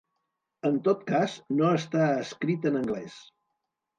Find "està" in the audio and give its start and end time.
1.81-2.07